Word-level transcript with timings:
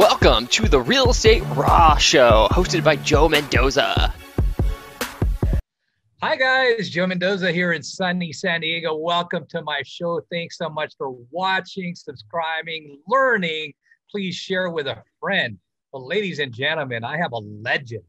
Welcome 0.00 0.46
to 0.46 0.66
the 0.66 0.80
Real 0.80 1.10
Estate 1.10 1.42
Raw 1.54 1.94
Show, 1.98 2.48
hosted 2.50 2.82
by 2.82 2.96
Joe 2.96 3.28
Mendoza. 3.28 4.14
Hi, 6.22 6.36
guys. 6.36 6.88
Joe 6.88 7.06
Mendoza 7.06 7.52
here 7.52 7.74
in 7.74 7.82
sunny 7.82 8.32
San 8.32 8.62
Diego. 8.62 8.94
Welcome 8.94 9.44
to 9.50 9.60
my 9.60 9.82
show. 9.84 10.22
Thanks 10.32 10.56
so 10.56 10.70
much 10.70 10.94
for 10.96 11.14
watching, 11.30 11.94
subscribing, 11.94 12.98
learning. 13.08 13.74
Please 14.10 14.34
share 14.34 14.70
with 14.70 14.86
a 14.86 15.02
friend. 15.20 15.58
Well, 15.92 16.06
ladies 16.06 16.38
and 16.38 16.50
gentlemen, 16.50 17.04
I 17.04 17.18
have 17.18 17.32
a 17.32 17.40
legend, 17.62 18.04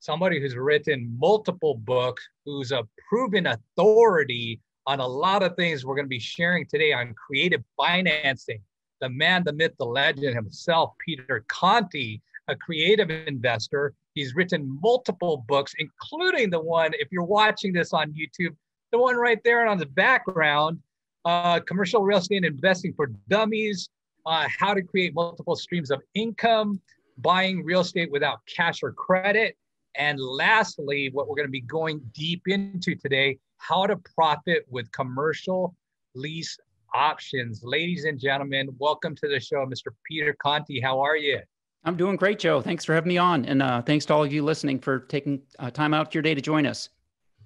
somebody 0.00 0.38
who's 0.38 0.54
written 0.54 1.16
multiple 1.18 1.76
books, 1.76 2.28
who's 2.44 2.72
a 2.72 2.86
proven 3.08 3.46
authority 3.46 4.60
on 4.86 5.00
a 5.00 5.06
lot 5.06 5.42
of 5.42 5.56
things 5.56 5.82
we're 5.82 5.96
going 5.96 6.04
to 6.04 6.10
be 6.10 6.18
sharing 6.18 6.66
today 6.66 6.92
on 6.92 7.14
creative 7.14 7.64
financing 7.78 8.60
the 9.02 9.08
man, 9.10 9.42
the 9.44 9.52
myth, 9.52 9.72
the 9.78 9.84
legend 9.84 10.34
himself, 10.34 10.94
Peter 11.04 11.44
Conti, 11.48 12.22
a 12.46 12.54
creative 12.54 13.10
investor. 13.10 13.94
He's 14.14 14.34
written 14.36 14.78
multiple 14.80 15.44
books, 15.48 15.74
including 15.78 16.50
the 16.50 16.60
one, 16.60 16.92
if 16.94 17.08
you're 17.10 17.24
watching 17.24 17.72
this 17.72 17.92
on 17.92 18.12
YouTube, 18.12 18.54
the 18.92 18.98
one 18.98 19.16
right 19.16 19.42
there 19.44 19.66
on 19.66 19.78
the 19.78 19.86
background, 19.86 20.78
uh, 21.24 21.58
Commercial 21.60 22.02
Real 22.02 22.18
Estate 22.18 22.44
Investing 22.44 22.94
for 22.94 23.10
Dummies, 23.28 23.90
uh, 24.24 24.46
How 24.56 24.72
to 24.72 24.82
Create 24.82 25.14
Multiple 25.14 25.56
Streams 25.56 25.90
of 25.90 26.00
Income, 26.14 26.80
Buying 27.18 27.64
Real 27.64 27.80
Estate 27.80 28.10
Without 28.10 28.38
Cash 28.46 28.84
or 28.84 28.92
Credit. 28.92 29.56
And 29.96 30.20
lastly, 30.20 31.10
what 31.12 31.28
we're 31.28 31.36
going 31.36 31.48
to 31.48 31.52
be 31.52 31.60
going 31.60 32.00
deep 32.14 32.42
into 32.46 32.94
today, 32.94 33.38
how 33.58 33.86
to 33.86 33.96
profit 33.96 34.64
with 34.70 34.90
commercial 34.92 35.74
lease 36.14 36.56
options. 36.94 37.62
Ladies 37.62 38.04
and 38.04 38.18
gentlemen, 38.18 38.68
welcome 38.78 39.14
to 39.16 39.28
the 39.28 39.40
show, 39.40 39.66
Mr. 39.66 39.88
Peter 40.04 40.36
Conti. 40.42 40.80
How 40.80 41.00
are 41.00 41.16
you? 41.16 41.40
I'm 41.84 41.96
doing 41.96 42.16
great, 42.16 42.38
Joe. 42.38 42.60
Thanks 42.60 42.84
for 42.84 42.94
having 42.94 43.08
me 43.08 43.18
on. 43.18 43.44
And 43.44 43.62
uh, 43.62 43.82
thanks 43.82 44.04
to 44.06 44.14
all 44.14 44.24
of 44.24 44.32
you 44.32 44.42
listening 44.44 44.78
for 44.78 45.00
taking 45.00 45.42
uh, 45.58 45.70
time 45.70 45.94
out 45.94 46.08
of 46.08 46.14
your 46.14 46.22
day 46.22 46.34
to 46.34 46.40
join 46.40 46.66
us. 46.66 46.88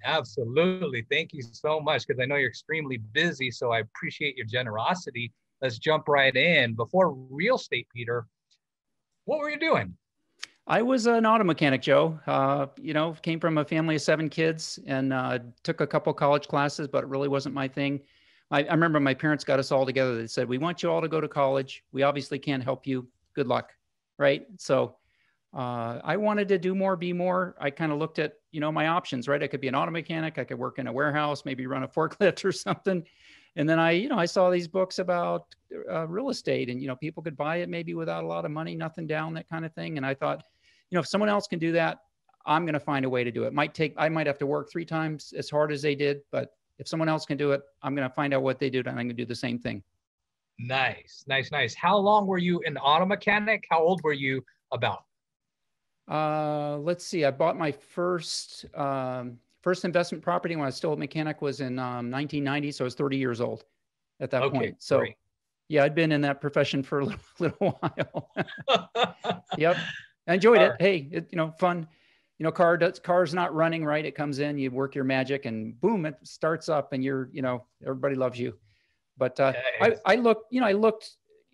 Absolutely. 0.03 1.05
Thank 1.09 1.33
you 1.33 1.41
so 1.41 1.79
much 1.79 2.05
because 2.05 2.21
I 2.21 2.25
know 2.25 2.35
you're 2.35 2.49
extremely 2.49 2.97
busy. 2.97 3.49
So 3.49 3.71
I 3.71 3.79
appreciate 3.79 4.37
your 4.37 4.45
generosity. 4.45 5.33
Let's 5.61 5.79
jump 5.79 6.07
right 6.07 6.35
in. 6.35 6.75
Before 6.75 7.13
real 7.13 7.55
estate, 7.55 7.87
Peter, 7.93 8.27
what 9.25 9.39
were 9.39 9.49
you 9.49 9.59
doing? 9.59 9.97
I 10.67 10.81
was 10.81 11.07
an 11.07 11.25
auto 11.25 11.45
mechanic, 11.45 11.81
Joe. 11.81 12.19
Uh, 12.27 12.67
you 12.79 12.93
know, 12.93 13.15
came 13.21 13.39
from 13.39 13.57
a 13.57 13.65
family 13.65 13.95
of 13.95 14.01
seven 14.01 14.29
kids 14.29 14.77
and 14.85 15.13
uh, 15.13 15.39
took 15.63 15.81
a 15.81 15.87
couple 15.87 16.13
college 16.13 16.47
classes, 16.47 16.87
but 16.87 17.03
it 17.03 17.07
really 17.07 17.29
wasn't 17.29 17.55
my 17.55 17.67
thing. 17.67 18.01
I, 18.49 18.63
I 18.63 18.71
remember 18.71 18.99
my 18.99 19.13
parents 19.13 19.43
got 19.43 19.59
us 19.59 19.71
all 19.71 19.85
together. 19.85 20.17
They 20.17 20.27
said, 20.27 20.47
"We 20.47 20.57
want 20.57 20.83
you 20.83 20.91
all 20.91 21.01
to 21.01 21.07
go 21.07 21.21
to 21.21 21.27
college. 21.27 21.83
We 21.91 22.03
obviously 22.03 22.39
can't 22.39 22.63
help 22.63 22.87
you. 22.87 23.07
Good 23.33 23.47
luck." 23.47 23.73
Right. 24.17 24.47
So 24.57 24.95
uh, 25.53 25.99
I 26.03 26.17
wanted 26.17 26.47
to 26.49 26.57
do 26.57 26.73
more, 26.73 26.95
be 26.95 27.13
more. 27.13 27.55
I 27.59 27.69
kind 27.69 27.91
of 27.91 27.99
looked 27.99 28.19
at 28.19 28.33
you 28.51 28.59
know 28.59 28.71
my 28.71 28.87
options. 28.87 29.27
Right. 29.27 29.41
I 29.41 29.47
could 29.47 29.61
be 29.61 29.67
an 29.67 29.75
auto 29.75 29.91
mechanic. 29.91 30.37
I 30.37 30.43
could 30.43 30.57
work 30.57 30.79
in 30.79 30.87
a 30.87 30.91
warehouse, 30.91 31.45
maybe 31.45 31.67
run 31.67 31.83
a 31.83 31.87
forklift 31.87 32.45
or 32.45 32.51
something. 32.51 33.03
And 33.57 33.67
then 33.67 33.79
I, 33.79 33.91
you 33.91 34.07
know, 34.07 34.19
I 34.19 34.27
saw 34.27 34.51
these 34.51 34.67
books 34.67 34.99
about 34.99 35.55
uh, 35.91 36.07
real 36.07 36.29
estate, 36.29 36.69
and 36.69 36.79
you 36.79 36.87
know, 36.87 36.95
people 36.95 37.23
could 37.23 37.35
buy 37.35 37.57
it 37.57 37.69
maybe 37.69 37.95
without 37.95 38.23
a 38.23 38.27
lot 38.27 38.45
of 38.45 38.51
money, 38.51 38.75
nothing 38.75 39.07
down, 39.07 39.33
that 39.33 39.49
kind 39.49 39.65
of 39.65 39.73
thing. 39.73 39.97
And 39.97 40.05
I 40.05 40.13
thought, 40.13 40.43
you 40.91 40.95
know, 40.95 40.99
if 40.99 41.07
someone 41.07 41.29
else 41.29 41.47
can 41.47 41.57
do 41.57 41.71
that, 41.71 41.99
I'm 42.45 42.65
going 42.65 42.75
to 42.75 42.79
find 42.79 43.03
a 43.03 43.09
way 43.09 43.23
to 43.23 43.31
do 43.31 43.43
it. 43.43 43.53
Might 43.53 43.73
take, 43.73 43.95
I 43.97 44.09
might 44.09 44.27
have 44.27 44.37
to 44.37 44.45
work 44.45 44.71
three 44.71 44.85
times 44.85 45.33
as 45.35 45.49
hard 45.49 45.71
as 45.71 45.81
they 45.81 45.95
did, 45.95 46.21
but 46.31 46.51
if 46.79 46.87
someone 46.87 47.09
else 47.09 47.25
can 47.25 47.37
do 47.37 47.51
it, 47.51 47.61
I'm 47.81 47.95
going 47.95 48.07
to 48.07 48.13
find 48.13 48.33
out 48.33 48.43
what 48.43 48.59
they 48.59 48.69
do 48.69 48.79
and 48.79 48.89
I'm 48.89 48.95
going 48.95 49.09
to 49.09 49.13
do 49.13 49.25
the 49.25 49.35
same 49.35 49.59
thing. 49.59 49.83
Nice, 50.59 51.23
nice, 51.27 51.51
nice. 51.51 51.75
How 51.75 51.97
long 51.97 52.25
were 52.25 52.37
you 52.37 52.61
an 52.65 52.77
auto 52.77 53.05
mechanic? 53.05 53.65
How 53.69 53.79
old 53.79 54.01
were 54.03 54.13
you 54.13 54.43
about? 54.71 55.03
Uh, 56.09 56.77
let's 56.77 57.05
see. 57.05 57.25
I 57.25 57.31
bought 57.31 57.57
my 57.57 57.71
first 57.71 58.65
um, 58.73 59.37
first 59.61 59.85
investment 59.85 60.23
property 60.23 60.55
when 60.55 60.63
I 60.63 60.67
was 60.67 60.75
still 60.75 60.93
a 60.93 60.97
mechanic 60.97 61.41
was 61.41 61.59
in 61.59 61.77
um, 61.77 62.09
1990, 62.09 62.71
so 62.71 62.83
I 62.83 62.85
was 62.85 62.95
30 62.95 63.17
years 63.17 63.41
old 63.41 63.65
at 64.19 64.31
that 64.31 64.43
okay, 64.43 64.57
point. 64.57 64.75
So, 64.79 64.99
great. 64.99 65.15
yeah, 65.67 65.83
I'd 65.83 65.93
been 65.93 66.11
in 66.11 66.21
that 66.21 66.41
profession 66.41 66.81
for 66.81 66.99
a 66.99 67.05
little, 67.05 67.19
little 67.39 67.79
while. 67.81 68.31
yep, 69.57 69.77
I 70.27 70.35
enjoyed 70.35 70.61
it. 70.61 70.73
Hey, 70.79 71.09
it, 71.11 71.27
you 71.31 71.37
know, 71.37 71.51
fun 71.59 71.87
you 72.37 72.43
know, 72.43 72.51
car 72.51 72.77
does 72.77 72.99
car's 72.99 73.33
not 73.33 73.53
running 73.53 73.83
right. 73.83 74.05
It 74.05 74.15
comes 74.15 74.39
in, 74.39 74.57
you 74.57 74.69
work 74.69 74.93
your 74.93 75.03
magic, 75.03 75.45
and 75.45 75.79
boom, 75.81 76.05
it 76.05 76.15
starts 76.23 76.69
up, 76.69 76.93
and 76.93 77.03
you're, 77.03 77.29
you 77.31 77.41
know, 77.41 77.65
everybody 77.81 78.15
loves 78.15 78.39
you. 78.39 78.53
But 79.17 79.39
uh, 79.39 79.53
I, 79.81 79.95
I 80.05 80.15
look, 80.15 80.43
you 80.51 80.61
know, 80.61 80.67
I 80.67 80.73
looked, 80.73 81.09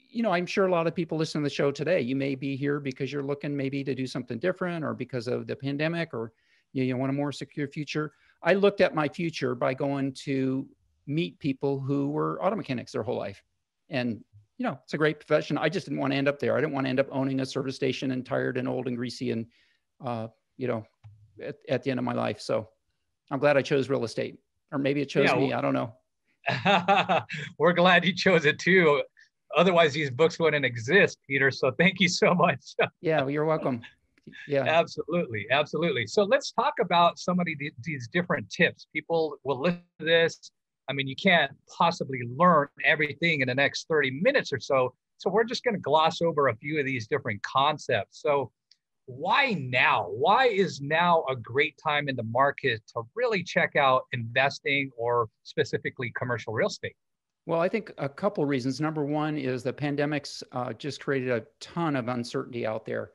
you 0.10 0.22
know, 0.24 0.32
I'm 0.32 0.46
sure 0.46 0.68
a 0.68 0.72
lot 0.72 0.86
of 0.86 0.94
people 0.94 1.18
listening 1.18 1.44
to 1.44 1.50
the 1.50 1.56
show 1.56 1.72
today. 1.72 2.02
You 2.02 2.18
may 2.18 2.36
be 2.36 2.58
here 2.58 2.82
because 2.82 3.14
you're 3.14 3.24
looking 3.24 3.56
maybe 3.56 3.84
to 3.86 3.96
do 3.96 4.06
something 4.06 4.40
different, 4.40 4.84
or 4.84 4.94
because 4.94 5.28
of 5.28 5.48
the 5.48 5.56
pandemic, 5.56 6.14
or 6.14 6.34
you, 6.74 6.84
know, 6.84 6.88
you 6.88 6.98
want 6.98 7.12
a 7.12 7.14
more 7.14 7.32
secure 7.32 7.68
future. 7.68 8.12
I 8.42 8.54
looked 8.54 8.82
at 8.82 8.94
my 8.94 9.08
future 9.08 9.56
by 9.56 9.74
going 9.74 10.12
to 10.26 10.68
meet 11.08 11.40
people 11.40 11.80
who 11.80 12.10
were 12.10 12.44
auto 12.44 12.58
mechanics 12.58 12.92
their 12.92 13.04
whole 13.04 13.18
life, 13.18 13.42
and 13.90 14.22
you 14.58 14.66
know, 14.66 14.78
it's 14.84 14.94
a 14.94 14.98
great 14.98 15.20
profession. 15.20 15.58
I 15.58 15.70
just 15.70 15.88
didn't 15.88 16.00
want 16.00 16.12
to 16.12 16.18
end 16.18 16.28
up 16.28 16.40
there. 16.40 16.58
I 16.58 16.62
didn't 16.62 16.74
want 16.74 16.86
to 16.86 16.90
end 16.90 17.00
up 17.00 17.08
owning 17.10 17.40
a 17.40 17.46
service 17.46 17.76
station 17.76 18.12
and 18.12 18.26
tired 18.26 18.58
and 18.58 18.68
old 18.68 18.88
and 18.88 18.98
greasy 18.98 19.32
and 19.32 19.46
uh, 20.06 20.28
you 20.58 20.68
know, 20.68 20.86
at, 21.42 21.56
at 21.70 21.84
the 21.84 21.92
end 21.92 22.00
of 22.00 22.04
my 22.04 22.14
life. 22.14 22.40
So 22.40 22.68
I'm 23.32 23.40
glad 23.40 23.58
I 23.58 23.62
chose 23.62 23.90
real 23.90 24.04
estate, 24.04 24.38
or 24.72 24.78
maybe 24.78 25.02
it 25.02 25.08
chose 25.08 25.30
yeah, 25.30 25.38
me. 25.38 25.54
I 25.54 25.62
don't 25.62 25.74
know. 25.74 25.94
We're 27.58 27.74
glad 27.74 28.06
you 28.06 28.14
chose 28.14 28.46
it 28.46 28.60
too. 28.60 29.02
Otherwise, 29.56 29.94
these 29.94 30.10
books 30.10 30.40
wouldn't 30.40 30.66
exist, 30.66 31.20
Peter. 31.28 31.52
So 31.52 31.72
thank 31.78 32.00
you 32.00 32.10
so 32.10 32.34
much. 32.34 32.60
yeah, 33.02 33.22
well, 33.22 33.30
you're 33.30 33.46
welcome. 33.46 33.82
Yeah, 34.48 34.64
absolutely, 34.64 35.46
absolutely. 35.52 36.08
So 36.08 36.24
let's 36.24 36.52
talk 36.52 36.76
about 36.82 37.20
some 37.20 37.40
of 37.40 37.46
the, 37.46 37.58
these 37.84 38.08
different 38.12 38.50
tips. 38.50 38.88
People 38.94 39.38
will 39.44 39.60
listen 39.60 39.82
to 40.00 40.06
this. 40.06 40.52
I 40.90 40.94
mean, 40.94 41.08
you 41.08 41.16
can't 41.16 41.52
possibly 41.78 42.20
learn 42.36 42.68
everything 42.84 43.42
in 43.42 43.48
the 43.48 43.56
next 43.56 43.88
30 43.88 44.20
minutes 44.22 44.52
or 44.52 44.60
so. 44.60 44.94
So 45.18 45.30
we're 45.30 45.44
just 45.44 45.64
going 45.64 45.76
to 45.76 45.80
gloss 45.80 46.22
over 46.22 46.48
a 46.48 46.56
few 46.56 46.80
of 46.80 46.86
these 46.86 47.08
different 47.08 47.42
concepts. 47.44 48.22
So 48.22 48.52
why 49.06 49.54
now? 49.60 50.08
Why 50.10 50.48
is 50.48 50.82
now 50.82 51.24
a 51.30 51.36
great 51.36 51.78
time 51.84 52.08
in 52.10 52.16
the 52.16 52.24
market 52.24 52.82
to 52.94 53.04
really 53.16 53.44
check 53.44 53.76
out 53.76 54.04
investing 54.12 54.92
or 54.98 55.28
specifically 55.44 56.12
commercial 56.16 56.54
real 56.54 56.68
estate? 56.68 56.96
Well, 57.46 57.60
I 57.60 57.68
think 57.68 57.92
a 57.98 58.08
couple 58.08 58.46
reasons. 58.46 58.80
Number 58.80 59.04
one 59.04 59.38
is 59.38 59.64
the 59.64 59.74
pandemic's 59.74 60.44
uh, 60.54 60.72
just 60.74 61.02
created 61.02 61.30
a 61.30 61.44
ton 61.60 61.96
of 61.96 62.08
uncertainty 62.08 62.66
out 62.66 62.86
there. 62.86 63.12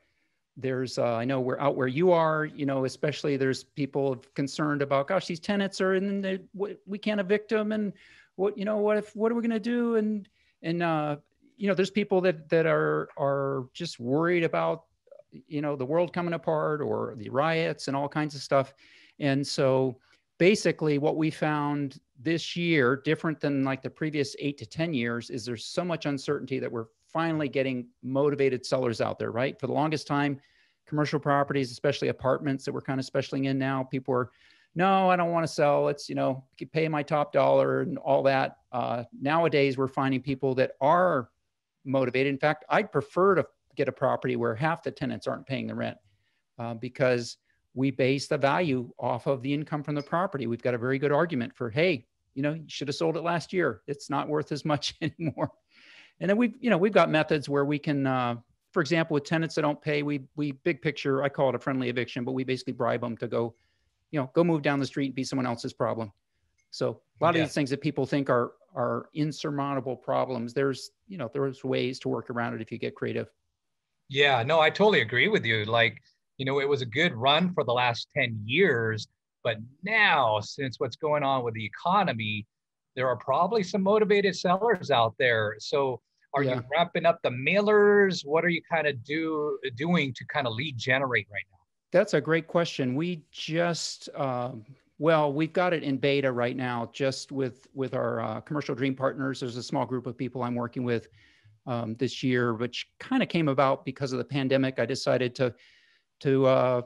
There's, 0.55 0.99
uh, 0.99 1.15
I 1.15 1.25
know 1.25 1.39
we're 1.39 1.59
out 1.59 1.75
where 1.75 1.87
you 1.87 2.11
are, 2.11 2.45
you 2.45 2.65
know, 2.65 2.85
especially 2.85 3.37
there's 3.37 3.63
people 3.63 4.23
concerned 4.35 4.81
about, 4.81 5.07
gosh, 5.07 5.25
these 5.25 5.39
tenants 5.39 5.81
are 5.81 5.95
in, 5.95 6.21
the, 6.21 6.41
we 6.85 6.97
can't 6.97 7.19
evict 7.19 7.49
them, 7.49 7.71
and 7.71 7.93
what, 8.35 8.57
you 8.57 8.65
know, 8.65 8.77
what 8.77 8.97
if, 8.97 9.15
what 9.15 9.31
are 9.31 9.35
we 9.35 9.41
going 9.41 9.51
to 9.51 9.59
do? 9.59 9.95
And 9.95 10.27
and 10.61 10.83
uh, 10.83 11.17
you 11.57 11.67
know, 11.67 11.73
there's 11.73 11.91
people 11.91 12.21
that 12.21 12.49
that 12.49 12.65
are 12.65 13.09
are 13.17 13.65
just 13.73 13.99
worried 13.99 14.43
about 14.43 14.83
you 15.31 15.61
know 15.61 15.75
the 15.75 15.85
world 15.85 16.13
coming 16.13 16.33
apart 16.33 16.81
or 16.81 17.13
the 17.17 17.29
riots 17.29 17.87
and 17.87 17.95
all 17.95 18.09
kinds 18.09 18.35
of 18.35 18.41
stuff. 18.41 18.73
And 19.19 19.45
so 19.45 19.97
basically 20.37 20.97
what 20.97 21.17
we 21.17 21.29
found 21.29 21.99
this 22.19 22.55
year 22.55 23.01
different 23.03 23.39
than 23.39 23.63
like 23.63 23.81
the 23.81 23.89
previous 23.89 24.35
eight 24.39 24.57
to 24.57 24.65
ten 24.65 24.93
years 24.93 25.29
is 25.29 25.45
there's 25.45 25.65
so 25.65 25.83
much 25.83 26.05
uncertainty 26.05 26.59
that 26.59 26.71
we're 26.71 26.87
finally 27.05 27.49
getting 27.49 27.87
motivated 28.03 28.65
sellers 28.65 29.01
out 29.01 29.19
there 29.19 29.31
right? 29.31 29.59
For 29.59 29.67
the 29.67 29.73
longest 29.73 30.07
time 30.07 30.39
commercial 30.87 31.19
properties 31.19 31.71
especially 31.71 32.07
apartments 32.07 32.65
that 32.65 32.73
we're 32.73 32.81
kind 32.81 32.99
of 32.99 33.05
specialing 33.05 33.45
in 33.45 33.59
now 33.59 33.83
people 33.83 34.11
are 34.13 34.31
no 34.73 35.09
i 35.09 35.15
don't 35.15 35.31
want 35.31 35.45
to 35.45 35.53
sell. 35.53 35.87
It's 35.87 36.09
you 36.09 36.15
know 36.15 36.43
pay 36.71 36.87
my 36.87 37.03
top 37.03 37.33
dollar 37.33 37.81
and 37.81 37.97
all 37.97 38.23
that. 38.23 38.57
Uh, 38.71 39.03
nowadays 39.19 39.77
we're 39.77 39.87
finding 39.87 40.21
people 40.21 40.55
that 40.55 40.71
are 40.81 41.29
motivated. 41.85 42.31
In 42.33 42.39
fact 42.39 42.65
i'd 42.69 42.91
prefer 42.91 43.35
to 43.35 43.45
get 43.79 43.87
a 43.87 43.93
property 43.93 44.35
where 44.35 44.53
half 44.53 44.83
the 44.83 44.91
tenants 44.91 45.25
aren't 45.25 45.47
paying 45.47 45.65
the 45.65 45.73
rent 45.73 45.97
uh, 46.59 46.73
because 46.73 47.37
we 47.73 47.91
base 47.91 48.27
the 48.27 48.37
value 48.37 48.91
off 48.99 49.25
of 49.25 49.41
the 49.41 49.53
income 49.53 49.83
from 49.83 49.95
the 49.95 50.01
property. 50.01 50.47
We've 50.47 50.61
got 50.61 50.73
a 50.73 50.77
very 50.77 50.99
good 50.99 51.13
argument 51.13 51.55
for, 51.55 51.69
hey, 51.69 52.05
you 52.35 52.43
know, 52.43 52.53
you 52.53 52.65
should 52.67 52.89
have 52.89 52.95
sold 52.95 53.15
it 53.15 53.23
last 53.23 53.53
year. 53.53 53.81
It's 53.87 54.09
not 54.09 54.27
worth 54.27 54.51
as 54.51 54.65
much 54.65 54.95
anymore. 55.01 55.49
And 56.19 56.29
then 56.29 56.35
we've, 56.35 56.53
you 56.59 56.69
know, 56.69 56.77
we've 56.77 56.91
got 56.91 57.09
methods 57.09 57.47
where 57.47 57.63
we 57.63 57.79
can, 57.79 58.05
uh, 58.05 58.35
for 58.73 58.81
example, 58.81 59.13
with 59.13 59.23
tenants 59.23 59.55
that 59.55 59.61
don't 59.61 59.81
pay, 59.81 60.03
we 60.03 60.25
we 60.35 60.51
big 60.51 60.81
picture. 60.81 61.23
I 61.23 61.29
call 61.29 61.49
it 61.49 61.55
a 61.55 61.59
friendly 61.59 61.87
eviction, 61.87 62.25
but 62.25 62.33
we 62.33 62.43
basically 62.43 62.73
bribe 62.73 62.99
them 62.99 63.15
to 63.17 63.27
go, 63.27 63.55
you 64.11 64.19
know, 64.19 64.29
go 64.33 64.43
move 64.43 64.61
down 64.61 64.79
the 64.79 64.85
street 64.85 65.07
and 65.07 65.15
be 65.15 65.23
someone 65.23 65.47
else's 65.47 65.73
problem. 65.73 66.11
So 66.71 67.01
a 67.19 67.23
lot 67.23 67.33
yeah. 67.33 67.41
of 67.41 67.47
these 67.47 67.55
things 67.55 67.69
that 67.69 67.79
people 67.79 68.05
think 68.05 68.29
are 68.29 68.51
are 68.75 69.09
insurmountable 69.13 69.95
problems, 69.95 70.53
there's 70.53 70.91
you 71.07 71.17
know 71.17 71.29
there's 71.33 71.63
ways 71.63 71.97
to 71.99 72.09
work 72.09 72.29
around 72.29 72.53
it 72.53 72.61
if 72.61 72.71
you 72.71 72.77
get 72.77 72.95
creative. 72.95 73.31
Yeah, 74.09 74.43
no, 74.43 74.59
I 74.59 74.69
totally 74.69 75.01
agree 75.01 75.27
with 75.27 75.45
you. 75.45 75.65
Like, 75.65 75.97
you 76.37 76.45
know, 76.45 76.59
it 76.59 76.67
was 76.67 76.81
a 76.81 76.85
good 76.85 77.13
run 77.13 77.53
for 77.53 77.63
the 77.63 77.73
last 77.73 78.07
10 78.15 78.41
years, 78.45 79.07
but 79.43 79.57
now, 79.83 80.39
since 80.39 80.79
what's 80.79 80.95
going 80.95 81.23
on 81.23 81.43
with 81.43 81.53
the 81.53 81.63
economy, 81.65 82.45
there 82.95 83.07
are 83.07 83.17
probably 83.17 83.63
some 83.63 83.83
motivated 83.83 84.35
sellers 84.35 84.91
out 84.91 85.15
there. 85.19 85.55
So 85.59 86.01
Are 86.35 86.43
Yeah. 86.43 86.57
you 86.57 86.63
wrapping 86.71 87.07
up 87.07 87.19
the 87.23 87.31
mailers? 87.31 88.23
What 88.23 88.45
are 88.45 88.49
you 88.49 88.61
kind 88.71 88.85
of 88.85 89.03
do 89.03 89.57
doing 89.75 90.13
to 90.13 90.25
kind 90.25 90.45
of 90.45 90.53
lead 90.53 90.77
generate 90.77 91.27
right 91.31 91.43
now? 91.51 91.57
That's 91.91 92.13
a 92.13 92.21
great 92.21 92.45
question. 92.45 92.93
We 92.93 93.23
just, 93.31 94.09
um, 94.13 94.63
well, 94.99 95.33
we've 95.33 95.51
got 95.53 95.73
it 95.73 95.81
in 95.81 95.97
beta 95.97 96.31
right 96.31 96.55
now, 96.55 96.91
just 96.93 97.31
with 97.31 97.67
with 97.73 97.95
our 97.95 98.19
uh, 98.21 98.41
commercial 98.41 98.75
dream 98.75 98.93
partners. 98.93 99.39
There's 99.39 99.57
a 99.57 99.63
small 99.63 99.87
group 99.87 100.05
of 100.05 100.15
people 100.15 100.43
I'm 100.43 100.53
working 100.53 100.83
with 100.83 101.07
um, 101.69 101.95
this 101.95 102.23
year, 102.23 102.53
which 102.53 102.87
kind 102.99 103.21
of 103.21 103.29
came 103.29 103.47
about 103.47 103.85
because 103.85 104.11
of 104.11 104.17
the 104.17 104.25
pandemic. 104.25 104.79
I 104.79 104.85
decided 104.85 105.35
to 105.35 105.53
to 106.21 106.45
uh, 106.47 106.81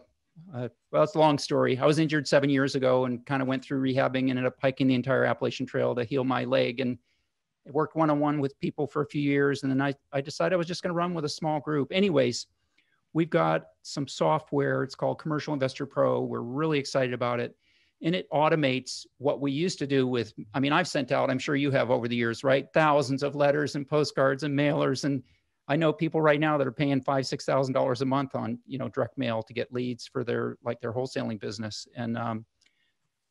uh, 0.54 0.68
well, 0.92 1.04
it's 1.04 1.16
a 1.16 1.20
long 1.20 1.38
story. 1.38 1.78
I 1.78 1.86
was 1.86 2.00
injured 2.00 2.28
seven 2.28 2.50
years 2.50 2.76
ago 2.76 3.06
and 3.06 3.26
kind 3.26 3.42
of 3.42 3.48
went 3.48 3.64
through 3.64 3.82
rehabbing. 3.82 4.30
And 4.30 4.32
ended 4.32 4.46
up 4.46 4.56
hiking 4.62 4.88
the 4.88 4.96
entire 4.96 5.26
Appalachian 5.26 5.66
Trail 5.66 5.96
to 5.96 6.04
heal 6.04 6.24
my 6.24 6.44
leg, 6.44 6.80
and 6.80 6.98
worked 7.66 7.96
one 7.96 8.10
on 8.10 8.20
one 8.20 8.40
with 8.40 8.60
people 8.60 8.86
for 8.86 9.02
a 9.02 9.08
few 9.08 9.22
years. 9.22 9.64
And 9.64 9.72
then 9.72 9.82
I 9.82 9.94
I 10.12 10.22
decided 10.22 10.54
I 10.54 10.58
was 10.58 10.68
just 10.68 10.84
going 10.84 10.94
to 10.94 10.98
run 10.98 11.14
with 11.14 11.26
a 11.26 11.30
small 11.30 11.60
group. 11.60 11.92
Anyways 11.92 12.48
we've 13.14 13.30
got 13.30 13.68
some 13.84 14.08
software. 14.08 14.84
It's 14.84 14.96
called 14.96 15.20
Commercial 15.20 15.54
Investor 15.54 15.86
Pro. 15.86 16.22
We're 16.22 16.42
really 16.42 16.80
excited 16.80 17.14
about 17.14 17.40
it. 17.40 17.56
And 18.04 18.14
it 18.14 18.30
automates 18.32 19.06
what 19.18 19.42
we 19.42 19.52
used 19.52 19.80
to 19.80 19.88
do 19.88 20.06
with, 20.06 20.34
I 20.54 20.60
mean, 20.60 20.74
I've 20.74 20.88
sent 20.88 21.12
out, 21.12 21.30
I'm 21.30 21.40
sure 21.40 21.56
you 21.56 21.72
have 21.72 21.90
over 21.90 22.08
the 22.08 22.16
years, 22.16 22.44
right? 22.44 22.68
Thousands 22.74 23.24
of 23.24 23.36
letters 23.36 23.76
and 23.76 23.88
postcards 23.88 24.44
and 24.44 24.58
mailers. 24.58 25.06
And 25.06 25.24
I 25.68 25.78
know 25.78 25.94
people 25.94 26.22
right 26.22 26.40
now 26.40 26.58
that 26.58 26.68
are 26.68 26.72
paying 26.72 27.02
five, 27.02 27.26
six 27.26 27.46
thousand 27.46 27.74
dollars 27.74 28.02
a 28.02 28.06
month 28.06 28.36
on, 28.36 28.60
you 28.68 28.78
know, 28.78 28.90
direct 28.90 29.18
mail 29.18 29.42
to 29.44 29.54
get 29.54 29.74
leads 29.74 30.06
for 30.06 30.24
their 30.24 30.58
like 30.64 30.82
their 30.82 30.94
wholesaling 30.94 31.40
business. 31.40 31.88
And 31.96 32.18
um, 32.18 32.46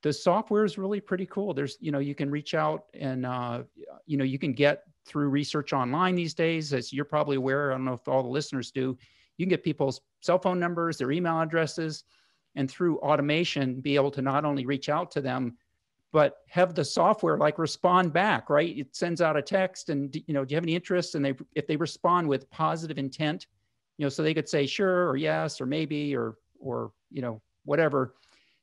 the 0.03 0.13
software 0.13 0.65
is 0.65 0.79
really 0.79 1.01
pretty 1.01 1.27
cool. 1.27 1.53
There's, 1.53 1.77
you 1.81 1.93
know, 1.93 1.99
you 1.99 2.15
can 2.15 2.31
reach 2.31 2.55
out 2.55 2.87
and 2.95 3.27
uh, 3.27 3.65
you 4.07 4.17
know, 4.17 4.25
you 4.25 4.39
can 4.39 4.55
get 4.55 4.85
through 5.05 5.29
research 5.29 5.73
online 5.73 6.15
these 6.15 6.33
days, 6.33 6.73
as 6.73 6.93
you're 6.93 7.05
probably 7.05 7.37
aware. 7.37 7.73
I 7.73 7.75
don't 7.75 7.85
know 7.85 7.93
if 7.93 8.09
all 8.09 8.23
the 8.23 8.29
listeners 8.29 8.71
do 8.71 8.97
you 9.37 9.47
can 9.47 9.51
get 9.51 9.65
people's 9.65 10.01
cell 10.21 10.39
phone 10.39 10.61
numbers, 10.61 10.99
their 10.99 11.11
email 11.11 11.41
addresses, 11.41 12.05
and 12.55 12.71
through 12.71 12.99
automation, 12.99 13.81
be 13.81 13.95
able 13.95 14.11
to 14.11 14.23
not 14.23 14.45
only 14.45 14.67
reach 14.67 14.89
out 14.89 15.11
to 15.13 15.21
them, 15.21 15.57
but 16.13 16.39
have 16.49 16.75
the 16.75 16.85
software 16.85 17.39
like 17.39 17.59
respond 17.59 18.13
back, 18.13 18.51
right? 18.51 18.77
It 18.77 18.95
sends 18.95 19.23
out 19.23 19.37
a 19.37 19.43
text 19.43 19.89
and, 19.89 20.15
you 20.15 20.35
know, 20.35 20.45
do 20.45 20.53
you 20.53 20.57
have 20.57 20.65
any 20.65 20.75
interest? 20.75 21.15
And 21.15 21.25
they, 21.25 21.35
if 21.55 21.67
they 21.67 21.77
respond 21.77 22.29
with 22.29 22.51
positive 22.51 22.99
intent, 22.99 23.47
you 23.97 24.05
know, 24.05 24.11
so 24.11 24.23
they 24.23 24.35
could 24.35 24.49
say 24.49 24.67
sure 24.67 25.09
or 25.09 25.17
yes 25.17 25.61
or 25.61 25.67
maybe 25.67 26.15
or, 26.15 26.37
or, 26.61 26.93
you 27.11 27.23
know, 27.23 27.41
whatever. 27.65 28.15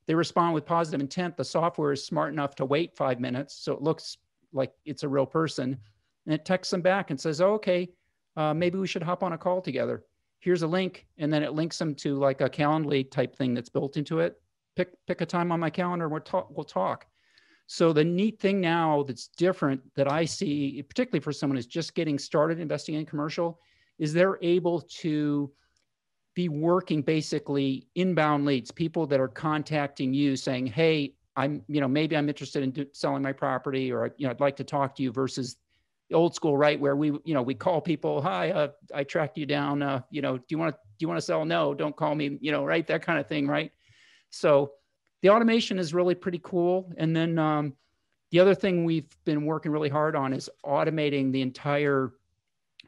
They 0.06 0.14
respond 0.14 0.54
with 0.54 0.66
positive 0.66 1.02
intent. 1.02 1.38
The 1.38 1.44
software 1.44 1.92
is 1.92 2.06
smart 2.06 2.34
enough 2.34 2.56
to 2.56 2.66
wait 2.66 2.96
five 2.96 3.20
minutes. 3.20 3.56
So 3.56 3.74
it 3.74 3.82
looks 3.82 4.18
like 4.54 4.72
it's 4.86 5.04
a 5.04 5.10
real 5.10 5.26
person. 5.26 5.78
And 6.26 6.36
it 6.36 6.46
texts 6.46 6.72
them 6.72 6.82
back 6.82 7.10
and 7.10 7.20
says, 7.20 7.42
oh, 7.42 7.54
okay, 7.54 7.90
uh, 8.36 8.54
maybe 8.54 8.78
we 8.78 8.88
should 8.88 9.04
hop 9.04 9.24
on 9.24 9.34
a 9.34 9.38
call 9.38 9.62
together 9.62 10.04
here's 10.40 10.62
a 10.62 10.68
link 10.68 11.06
and 11.18 11.32
then 11.32 11.44
it 11.44 11.54
links 11.54 11.78
them 11.78 11.94
to 11.96 12.18
like 12.18 12.42
a 12.42 12.50
calendly 12.50 13.10
type 13.10 13.36
thing 13.36 13.54
that's 13.54 13.70
built 13.70 13.98
into 13.98 14.20
it. 14.20 14.42
Pick 14.76 14.90
pick 15.08 15.22
a 15.22 15.26
time 15.26 15.52
on 15.52 15.60
my 15.60 15.70
calendar 15.70 16.08
we'll 16.08 16.22
talk 16.22 16.50
we'll 16.56 16.64
talk. 16.64 17.06
So 17.68 17.94
the 17.94 18.04
neat 18.04 18.40
thing 18.40 18.60
now 18.62 19.04
that's 19.04 19.28
different 19.28 19.82
that 19.96 20.12
i 20.12 20.26
see 20.26 20.82
particularly 20.82 21.22
for 21.22 21.32
someone 21.32 21.56
who's 21.56 21.68
just 21.68 21.94
getting 21.94 22.18
started 22.18 22.60
investing 22.60 22.96
in 22.96 23.06
commercial 23.06 23.60
is 24.00 24.14
they're 24.14 24.40
able 24.42 24.82
to 25.02 25.52
be 26.34 26.50
working 26.50 27.02
basically 27.02 27.88
inbound 27.96 28.46
leads 28.46 28.72
people 28.72 29.06
that 29.06 29.20
are 29.20 29.28
contacting 29.28 30.14
you 30.14 30.36
saying 30.36 30.66
hey 30.66 31.14
i'm 31.36 31.62
you 31.68 31.82
know 31.82 31.88
maybe 31.88 32.16
i'm 32.16 32.30
interested 32.30 32.64
in 32.64 32.72
do, 32.72 32.86
selling 32.94 33.22
my 33.22 33.34
property 33.34 33.92
or 33.92 34.16
you 34.18 34.26
know 34.26 34.32
i'd 34.32 34.40
like 34.40 34.56
to 34.56 34.64
talk 34.64 34.96
to 34.96 35.04
you 35.04 35.12
versus 35.12 35.58
old 36.14 36.36
school, 36.36 36.58
right? 36.58 36.80
Where 36.80 36.96
we, 36.96 37.08
you 37.24 37.34
know, 37.34 37.42
we 37.42 37.54
call 37.54 37.82
people, 37.82 38.22
hi, 38.22 38.52
uh, 38.52 38.70
I 38.94 39.04
tracked 39.04 39.38
you 39.38 39.46
down. 39.46 39.82
Uh, 39.82 40.02
you 40.10 40.22
know, 40.22 40.38
do 40.38 40.46
you 40.50 40.58
want 40.58 40.74
to, 40.74 40.80
do 40.98 41.04
you 41.04 41.08
want 41.08 41.18
to 41.18 41.26
sell? 41.26 41.46
No, 41.46 41.74
don't 41.74 41.96
call 41.96 42.16
me, 42.16 42.38
you 42.42 42.52
know, 42.52 42.66
right? 42.66 42.86
That 42.88 43.02
kind 43.02 43.20
of 43.20 43.28
thing, 43.28 43.48
right? 43.48 43.72
So 44.30 44.72
the 45.22 45.30
automation 45.30 45.80
is 45.80 45.94
really 45.94 46.16
pretty 46.16 46.40
cool. 46.44 46.92
And 46.98 47.16
then 47.16 47.38
um, 47.38 47.74
the 48.32 48.40
other 48.40 48.56
thing 48.56 48.86
we've 48.86 49.16
been 49.26 49.46
working 49.46 49.72
really 49.72 49.90
hard 49.90 50.16
on 50.16 50.34
is 50.34 50.50
automating 50.66 51.32
the 51.32 51.42
entire 51.42 52.14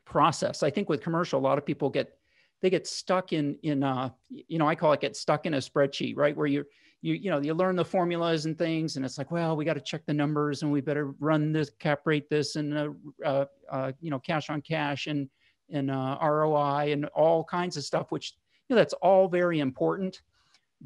process. 0.06 0.64
I 0.64 0.70
think 0.70 0.90
with 0.90 1.02
commercial, 1.02 1.40
a 1.40 1.42
lot 1.42 1.58
of 1.58 1.66
people 1.66 1.90
get, 1.90 2.18
they 2.62 2.70
get 2.70 2.88
stuck 2.88 3.34
in, 3.34 3.58
in, 3.64 3.84
uh, 3.84 4.10
you 4.30 4.58
know, 4.60 4.68
I 4.68 4.76
call 4.76 4.94
it 4.94 5.02
get 5.02 5.16
stuck 5.16 5.46
in 5.46 5.56
a 5.56 5.58
spreadsheet, 5.58 6.16
right? 6.16 6.36
Where 6.36 6.48
you're, 6.48 6.66
you 7.02 7.16
you 7.16 7.30
know 7.30 7.40
you 7.40 7.54
learn 7.54 7.76
the 7.76 7.86
formulas 7.86 8.46
and 8.46 8.58
things 8.58 8.96
and 8.96 9.04
it's 9.04 9.18
like 9.18 9.32
well 9.32 9.56
we 9.56 9.66
got 9.66 9.74
to 9.74 9.82
check 9.82 10.06
the 10.06 10.14
numbers 10.14 10.62
and 10.62 10.72
we 10.72 10.82
better 10.82 11.14
run 11.20 11.52
this 11.52 11.72
cap 11.80 12.02
rate 12.06 12.30
this 12.30 12.56
and 12.56 12.78
uh, 12.78 12.90
uh, 13.26 13.46
uh, 13.72 13.92
you 14.00 14.12
know 14.12 14.20
cash 14.20 14.50
on 14.50 14.62
cash 14.62 15.08
and 15.08 15.30
and 15.70 15.90
uh, 15.90 16.18
ROI 16.22 16.92
and 16.92 17.06
all 17.08 17.44
kinds 17.44 17.78
of 17.78 17.84
stuff 17.84 18.12
which 18.12 18.34
you 18.70 18.76
know 18.76 18.80
that's 18.80 18.94
all 18.94 19.28
very 19.28 19.60
important 19.60 20.22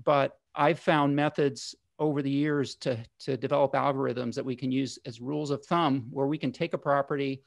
but 0.04 0.40
I've 0.56 0.80
found 0.80 1.16
methods 1.16 1.76
over 2.00 2.22
the 2.22 2.32
years 2.32 2.76
to 2.76 2.98
to 3.20 3.38
develop 3.38 3.74
algorithms 3.74 4.36
that 4.36 4.46
we 4.46 4.56
can 4.56 4.72
use 4.72 4.98
as 5.06 5.22
rules 5.22 5.52
of 5.52 5.66
thumb 5.66 6.08
where 6.12 6.28
we 6.28 6.38
can 6.38 6.52
take 6.52 6.74
a 6.74 6.78
property 6.78 7.42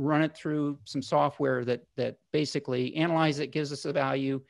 run 0.00 0.22
it 0.22 0.34
through 0.34 0.78
some 0.84 1.02
software 1.02 1.64
that 1.64 1.82
that 1.96 2.16
basically 2.32 2.96
analyze 2.96 3.38
it 3.38 3.52
gives 3.52 3.70
us 3.72 3.84
a 3.84 3.92
value. 3.92 4.40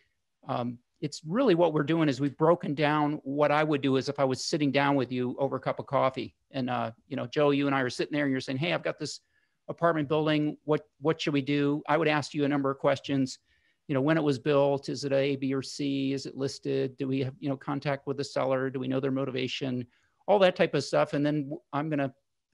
Um, 0.47 0.79
it's 1.01 1.23
really 1.27 1.55
what 1.55 1.73
we're 1.73 1.83
doing 1.83 2.09
is 2.09 2.21
we've 2.21 2.37
broken 2.37 2.75
down 2.75 3.21
what 3.25 3.51
I 3.51 3.65
would 3.65 3.81
do 3.81 3.97
is 3.97 4.09
if 4.09 4.21
I 4.21 4.25
was 4.25 4.45
sitting 4.45 4.71
down 4.71 4.95
with 4.95 5.11
you 5.11 5.35
over 5.39 5.57
a 5.57 5.61
cup 5.61 5.81
of 5.81 5.87
coffee 5.87 6.37
and 6.53 6.71
uh, 6.71 6.93
you 7.09 7.17
know 7.17 7.27
Joe 7.27 7.51
you 7.51 7.67
and 7.67 7.75
I 7.75 7.81
are 7.81 7.91
sitting 7.91 8.13
there 8.13 8.25
and 8.25 8.33
you're 8.33 8.41
saying 8.41 8.59
hey 8.59 8.73
I've 8.73 8.85
got 8.85 8.99
this 8.99 9.21
apartment 9.69 10.09
building. 10.09 10.57
What 10.65 10.83
what 11.01 11.21
should 11.21 11.35
we 11.35 11.43
do? 11.43 11.83
I 11.89 11.97
would 11.97 12.09
ask 12.09 12.33
you 12.33 12.45
a 12.45 12.49
number 12.49 12.71
of 12.71 12.79
questions. 12.79 13.39
You 13.89 13.95
know 13.95 14.01
when 14.01 14.19
it 14.19 14.23
was 14.23 14.39
built 14.39 14.89
is 14.89 15.05
it 15.05 15.13
a 15.13 15.35
B 15.35 15.53
or 15.53 15.63
C? 15.63 16.13
Is 16.13 16.27
it 16.27 16.37
listed? 16.37 16.97
Do 16.97 17.09
we 17.09 17.21
have 17.21 17.35
you 17.41 17.49
know 17.49 17.57
contact 17.57 18.07
with 18.07 18.19
the 18.19 18.25
seller? 18.25 18.71
Do 18.71 18.79
we 18.79 18.89
know 18.89 19.01
their 19.01 19.11
motivation? 19.11 19.85
All 20.29 20.39
that 20.39 20.55
type 20.55 20.75
of 20.75 20.85
stuff. 20.85 21.13
And 21.13 21.27
then 21.27 21.51
I'm 21.73 21.89
going 21.89 21.99
to 21.99 22.13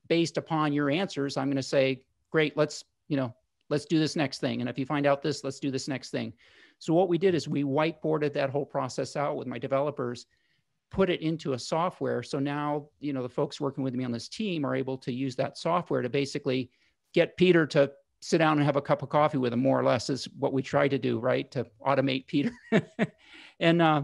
based 0.09 0.39
upon 0.39 0.73
your 0.73 0.89
answers 0.89 1.37
I'm 1.37 1.49
going 1.49 1.57
to 1.57 1.63
say 1.63 2.01
great 2.37 2.57
let's 2.57 2.85
you 3.09 3.17
know 3.17 3.35
let's 3.71 3.87
do 3.87 3.99
this 3.99 4.17
next 4.17 4.39
thing 4.39 4.61
and 4.61 4.69
if 4.71 4.79
you 4.79 4.87
find 4.87 5.07
out 5.07 5.23
this 5.23 5.43
let's 5.45 5.61
do 5.61 5.71
this 5.71 5.89
next 5.89 6.11
thing 6.11 6.33
so 6.79 6.93
what 6.95 7.09
we 7.09 7.19
did 7.19 7.35
is 7.35 7.49
we 7.49 7.65
whiteboarded 7.65 8.33
that 8.35 8.51
whole 8.51 8.67
process 8.67 9.17
out 9.17 9.37
with 9.37 9.47
my 9.47 9.59
developers, 9.59 10.27
put 10.91 11.11
it 11.11 11.21
into 11.21 11.55
a 11.55 11.59
software. 11.59 12.23
So 12.23 12.39
now, 12.39 12.89
you 13.01 13.13
know, 13.13 13.23
the 13.23 13.29
folks 13.29 13.61
working 13.61 13.83
with 13.83 13.95
me 13.95 14.05
on 14.05 14.13
this 14.13 14.29
team 14.29 14.65
are 14.65 14.77
able 14.77 14.99
to 14.99 15.13
use 15.13 15.37
that 15.37 15.59
software 15.59 16.03
to 16.03 16.09
basically 16.09 16.71
get 17.15 17.37
Peter 17.37 17.67
to 17.69 17.91
sit 18.21 18.39
down 18.39 18.59
and 18.59 18.67
have 18.67 18.77
a 18.77 18.83
cup 18.83 19.03
of 19.03 19.09
coffee 19.09 19.39
with 19.39 19.53
him, 19.53 19.61
more 19.61 19.79
or 19.79 19.85
less, 19.85 20.11
is 20.11 20.29
what 20.39 20.53
we 20.53 20.63
try 20.63 20.89
to 20.89 20.99
do, 20.99 21.19
right? 21.19 21.51
To 21.53 21.67
automate 21.85 22.27
Peter. 22.27 22.53
and 23.61 23.83
uh, 23.83 24.03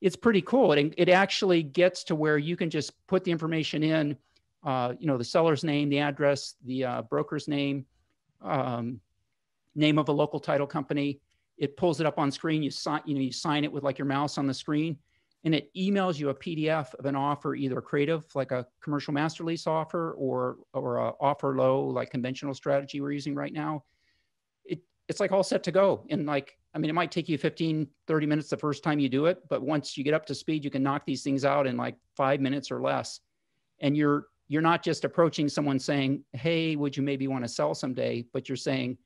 it's 0.00 0.16
pretty 0.16 0.42
cool. 0.42 0.72
It, 0.72 0.94
it 0.96 1.08
actually 1.08 1.62
gets 1.62 2.04
to 2.04 2.14
where 2.14 2.38
you 2.38 2.56
can 2.56 2.70
just 2.70 2.92
put 3.06 3.24
the 3.24 3.32
information 3.32 3.82
in, 3.82 4.16
uh, 4.64 4.94
you 4.98 5.06
know, 5.06 5.16
the 5.16 5.24
seller's 5.24 5.64
name, 5.64 5.88
the 5.88 6.00
address, 6.00 6.54
the 6.64 6.84
uh, 6.84 7.02
broker's 7.02 7.48
name, 7.48 7.86
um, 8.42 9.00
name 9.74 9.98
of 9.98 10.08
a 10.08 10.12
local 10.12 10.40
title 10.40 10.66
company, 10.66 11.20
it 11.58 11.76
pulls 11.76 12.00
it 12.00 12.06
up 12.06 12.18
on 12.18 12.30
screen. 12.30 12.62
You 12.62 12.70
sign, 12.70 13.00
you 13.04 13.14
know, 13.14 13.20
you 13.20 13.32
sign 13.32 13.64
it 13.64 13.72
with 13.72 13.82
like 13.82 13.98
your 13.98 14.06
mouse 14.06 14.38
on 14.38 14.46
the 14.46 14.54
screen, 14.54 14.96
and 15.44 15.54
it 15.54 15.72
emails 15.74 16.18
you 16.18 16.30
a 16.30 16.34
PDF 16.34 16.94
of 16.94 17.06
an 17.06 17.16
offer, 17.16 17.54
either 17.54 17.80
creative, 17.80 18.24
like 18.34 18.52
a 18.52 18.66
commercial 18.80 19.12
master 19.12 19.44
lease 19.44 19.66
offer, 19.66 20.12
or 20.12 20.58
or 20.72 20.98
a 20.98 21.12
offer 21.20 21.56
low, 21.56 21.84
like 21.86 22.10
conventional 22.10 22.54
strategy 22.54 23.00
we're 23.00 23.12
using 23.12 23.34
right 23.34 23.52
now. 23.52 23.84
It 24.64 24.80
it's 25.08 25.20
like 25.20 25.32
all 25.32 25.42
set 25.42 25.64
to 25.64 25.72
go. 25.72 26.04
And 26.10 26.26
like, 26.26 26.56
I 26.74 26.78
mean, 26.78 26.90
it 26.90 26.94
might 26.94 27.10
take 27.10 27.28
you 27.28 27.38
15, 27.38 27.88
30 28.06 28.26
minutes 28.26 28.50
the 28.50 28.56
first 28.56 28.84
time 28.84 29.00
you 29.00 29.08
do 29.08 29.26
it, 29.26 29.40
but 29.48 29.62
once 29.62 29.96
you 29.96 30.04
get 30.04 30.14
up 30.14 30.26
to 30.26 30.34
speed, 30.34 30.64
you 30.64 30.70
can 30.70 30.82
knock 30.82 31.04
these 31.06 31.22
things 31.22 31.44
out 31.44 31.66
in 31.66 31.76
like 31.76 31.96
five 32.16 32.40
minutes 32.40 32.70
or 32.70 32.80
less. 32.80 33.20
And 33.80 33.96
you're 33.96 34.26
you're 34.48 34.62
not 34.62 34.82
just 34.82 35.04
approaching 35.04 35.48
someone 35.48 35.78
saying, 35.78 36.24
"Hey, 36.32 36.76
would 36.76 36.96
you 36.96 37.02
maybe 37.02 37.28
want 37.28 37.44
to 37.44 37.48
sell 37.48 37.74
someday?" 37.74 38.24
But 38.32 38.48
you're 38.48 38.56
saying, 38.56 38.98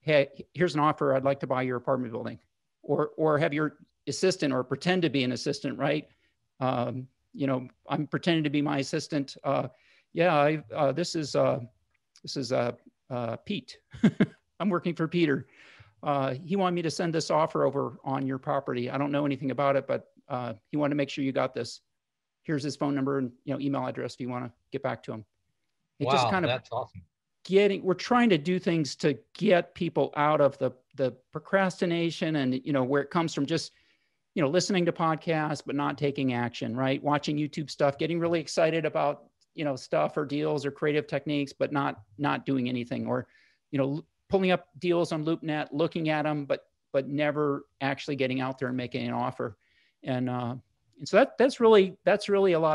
hey, 0.00 0.28
here's 0.54 0.74
an 0.74 0.80
offer. 0.80 1.14
I'd 1.14 1.24
like 1.24 1.40
to 1.40 1.46
buy 1.46 1.62
your 1.62 1.76
apartment 1.76 2.12
building, 2.12 2.38
or 2.82 3.10
or 3.16 3.38
have 3.38 3.52
your 3.52 3.78
assistant 4.06 4.52
or 4.52 4.64
pretend 4.64 5.02
to 5.02 5.10
be 5.10 5.24
an 5.24 5.32
assistant, 5.32 5.78
right? 5.78 6.08
Um, 6.58 7.06
you 7.32 7.46
know, 7.46 7.68
I'm 7.88 8.06
pretending 8.06 8.44
to 8.44 8.50
be 8.50 8.62
my 8.62 8.78
assistant. 8.78 9.36
Uh, 9.44 9.68
yeah, 10.12 10.34
I, 10.34 10.62
uh, 10.74 10.92
this 10.92 11.14
is 11.14 11.36
uh, 11.36 11.60
this 12.22 12.36
is 12.36 12.52
uh, 12.52 12.72
uh, 13.10 13.36
Pete. 13.36 13.78
I'm 14.60 14.68
working 14.68 14.94
for 14.94 15.06
Peter. 15.06 15.46
Uh, 16.02 16.34
he 16.44 16.56
wanted 16.56 16.74
me 16.74 16.82
to 16.82 16.90
send 16.90 17.14
this 17.14 17.30
offer 17.30 17.64
over 17.64 17.98
on 18.04 18.26
your 18.26 18.38
property. 18.38 18.90
I 18.90 18.98
don't 18.98 19.12
know 19.12 19.26
anything 19.26 19.50
about 19.50 19.76
it, 19.76 19.86
but 19.86 20.08
uh, 20.28 20.54
he 20.68 20.76
wanted 20.76 20.90
to 20.90 20.96
make 20.96 21.10
sure 21.10 21.24
you 21.24 21.32
got 21.32 21.54
this. 21.54 21.80
Here's 22.42 22.62
his 22.62 22.74
phone 22.74 22.94
number 22.94 23.18
and 23.18 23.30
you 23.44 23.54
know 23.54 23.60
email 23.60 23.86
address 23.86 24.14
if 24.14 24.20
you 24.20 24.28
want 24.28 24.46
to 24.46 24.52
get 24.70 24.82
back 24.82 25.02
to 25.04 25.10
them. 25.12 25.24
It 25.98 26.06
wow, 26.06 26.12
just 26.12 26.30
kind 26.30 26.44
of 26.44 26.50
that's 26.50 26.68
awesome 26.72 27.02
getting 27.44 27.82
we're 27.82 27.94
trying 27.94 28.28
to 28.28 28.36
do 28.36 28.58
things 28.58 28.94
to 28.94 29.18
get 29.32 29.74
people 29.74 30.12
out 30.14 30.42
of 30.42 30.58
the 30.58 30.70
the 30.96 31.10
procrastination 31.32 32.36
and 32.36 32.60
you 32.66 32.72
know 32.72 32.84
where 32.84 33.00
it 33.00 33.08
comes 33.08 33.32
from 33.32 33.46
just 33.46 33.72
you 34.34 34.42
know 34.42 34.48
listening 34.48 34.84
to 34.84 34.92
podcasts 34.92 35.62
but 35.64 35.74
not 35.74 35.96
taking 35.96 36.34
action 36.34 36.76
right 36.76 37.02
watching 37.02 37.38
youtube 37.38 37.70
stuff 37.70 37.96
getting 37.96 38.20
really 38.20 38.38
excited 38.38 38.84
about 38.84 39.22
you 39.54 39.64
know 39.64 39.74
stuff 39.74 40.18
or 40.18 40.26
deals 40.26 40.66
or 40.66 40.70
creative 40.70 41.06
techniques 41.06 41.50
but 41.50 41.72
not 41.72 42.02
not 42.18 42.44
doing 42.44 42.68
anything 42.68 43.06
or 43.06 43.26
you 43.70 43.78
know 43.78 44.04
pulling 44.30 44.52
up 44.52 44.68
deals 44.78 45.12
on 45.12 45.24
LoopNet, 45.24 45.68
looking 45.72 46.08
at 46.08 46.22
them, 46.22 46.46
but 46.46 46.64
but 46.92 47.08
never 47.08 47.66
actually 47.80 48.16
getting 48.16 48.40
out 48.40 48.58
there 48.58 48.68
and 48.68 48.76
making 48.76 49.06
an 49.06 49.12
offer. 49.12 49.58
And 50.02 50.30
uh, 50.30 50.54
and 50.98 51.08
so 51.08 51.18
that 51.18 51.36
that's 51.36 51.60
really 51.60 51.96
that's 52.04 52.28
really 52.28 52.52
a 52.52 52.60
lot 52.60 52.68